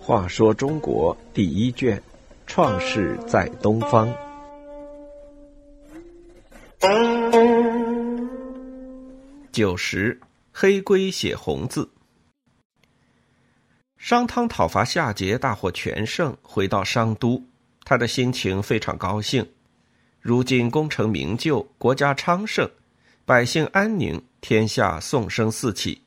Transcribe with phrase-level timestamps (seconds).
[0.00, 2.02] 话说中国第一卷，
[2.46, 4.12] 创世在东方。
[9.52, 10.18] 九十，
[10.52, 11.88] 黑龟写红字。
[13.98, 17.44] 商汤讨伐夏桀，大获全胜，回到商都，
[17.84, 19.48] 他的心情非常高兴。
[20.20, 22.68] 如今功成名就，国家昌盛，
[23.24, 26.02] 百姓安宁，天下颂声四起。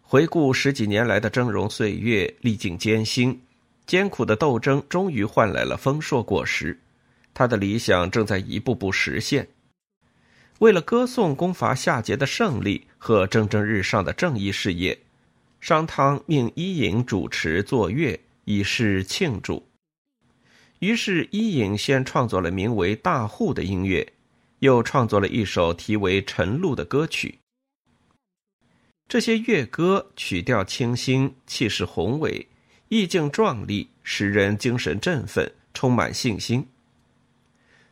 [0.00, 3.40] 回顾十几年来的峥嵘岁月，历尽艰辛，
[3.86, 6.80] 艰苦的斗争终于换来了丰硕果实，
[7.32, 9.46] 他的理想正在一步步实现。
[10.58, 14.98] 为了歌颂攻伐夏桀的胜利和蒸蒸日上的正义事业。
[15.60, 19.62] 商汤命伊尹主持作乐，以示庆祝。
[20.78, 24.10] 于是伊尹先创作了名为《大户》的音乐，
[24.60, 27.40] 又创作了一首题为《晨露》的歌曲。
[29.08, 32.48] 这些乐歌曲调清新，气势宏伟，
[32.88, 36.66] 意境壮丽，使人精神振奋，充满信心。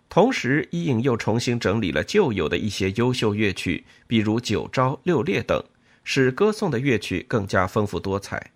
[0.08, 5.62] 同时，伊尹又重新整理了旧有的一些优秀乐曲，比如《九招》《六列》等。
[6.10, 8.50] 使歌颂的乐曲更加丰富多彩。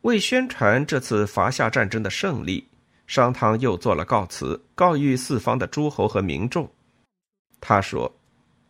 [0.00, 2.66] 为宣传这次伐夏战争的胜利，
[3.06, 6.70] 商汤又做了告辞，告谕四方的诸侯和民众。
[7.60, 8.12] 他说：“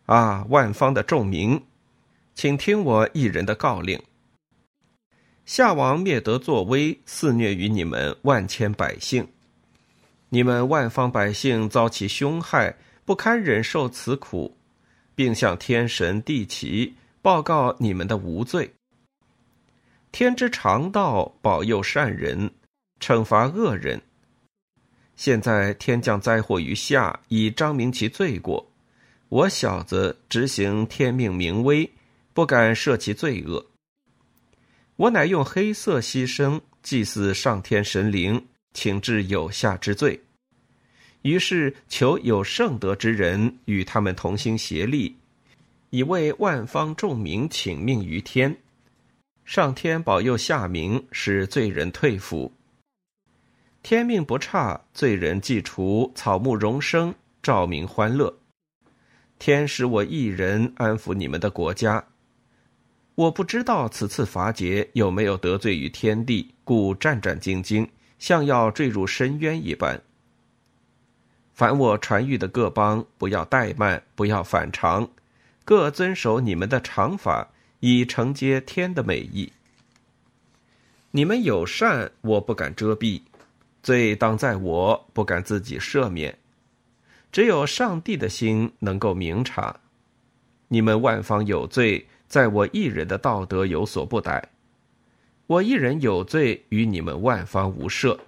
[0.05, 1.61] 啊，万方的众民，
[2.33, 4.01] 请听我一人的告令。
[5.45, 9.27] 夏王灭德作威，肆虐于你们万千百姓，
[10.29, 12.75] 你们万方百姓遭其凶害，
[13.05, 14.55] 不堪忍受此苦。”
[15.17, 18.69] 并向天神地奇报告你们的无罪。
[20.11, 22.51] 天之常道，保佑善人，
[22.99, 24.01] 惩罚恶人。
[25.15, 28.69] 现在天降灾祸于夏，以彰明其罪过。
[29.29, 31.89] 我小子执行天命明威，
[32.33, 33.65] 不敢赦其罪恶。
[34.97, 40.21] 我乃用黑色牺牲祭祀上天神灵，请治有下之罪。
[41.23, 45.15] 于是求有圣德之人与他们同心协力，
[45.89, 48.55] 以为万方众民请命于天，
[49.43, 52.53] 上天保佑下民，使罪人退服。
[53.85, 57.13] 天命不差，罪人既除，草木荣生，
[57.43, 58.35] 照明欢乐。
[59.37, 62.03] 天使我一人安抚你们的国家。
[63.13, 67.87] 我不知道此次伐劫有没有得罪于天地，故战战兢兢，
[68.17, 70.01] 像要坠入深渊一般。
[71.53, 75.07] 凡我传谕的各邦，不要怠慢，不要反常，
[75.63, 77.49] 各遵守你们的常法，
[77.81, 79.53] 以承接天的美意。
[81.11, 83.21] 你们有善，我不敢遮蔽；
[83.85, 86.35] 罪当在我，不敢自己赦免。
[87.31, 89.79] 只有上帝的心能够明察。
[90.69, 94.49] 你们万方有罪，在我一人的道德有所不逮。
[95.45, 98.19] 我一人有罪，与你们万方无涉。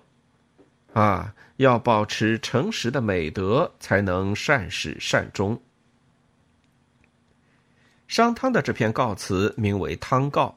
[0.94, 5.60] 啊，要保持诚实的美德，才能善始善终。
[8.08, 10.56] 商汤的这篇告辞名为《汤告》，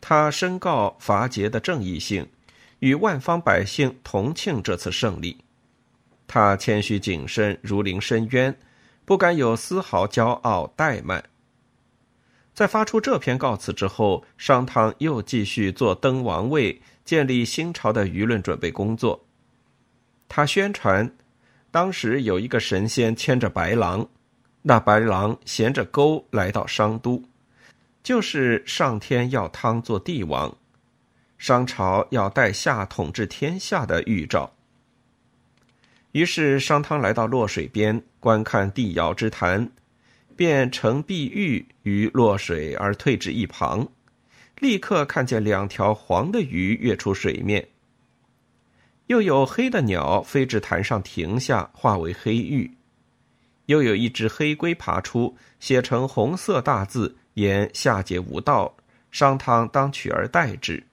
[0.00, 2.26] 他申告伐桀的正义性，
[2.80, 5.38] 与万方百姓同庆这次胜利。
[6.26, 8.54] 他谦虚谨慎，如临深渊，
[9.04, 11.24] 不敢有丝毫骄傲怠慢。
[12.52, 19.24] 在发出这篇告辞之后，商汤又继续做登王位、建立新朝的舆论准备工作。
[20.28, 21.10] 他宣传，
[21.70, 24.06] 当时有一个神仙牵着白狼，
[24.60, 27.22] 那白狼衔着钩来到商都，
[28.02, 30.54] 就是上天要汤做帝王，
[31.38, 34.52] 商朝要代夏统治天下的预兆。
[36.12, 39.70] 于是商汤来到洛水边观看帝尧之坛，
[40.34, 43.86] 便乘碧玉于洛水而退至一旁，
[44.58, 47.68] 立刻看见两条黄的鱼跃出水面。
[49.06, 52.70] 又有黑的鸟飞至潭上停下，化为黑玉；
[53.66, 58.76] 又有一只黑龟爬出，写成红色大字，言夏桀无道，
[59.10, 60.84] 商汤当取而代之。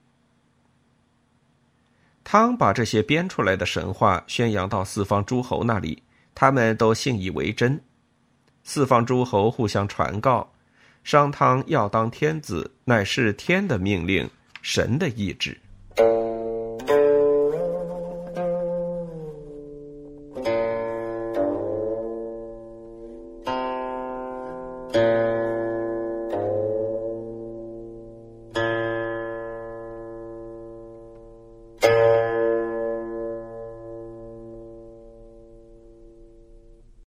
[2.26, 6.02] 汤把这些编出来的神话宣扬到四方诸侯那里，
[6.34, 7.80] 他们都信以为真。
[8.64, 10.52] 四方诸侯互相传告，
[11.04, 14.28] 商汤要当天子，乃是天的命令，
[14.64, 15.56] 神的意志。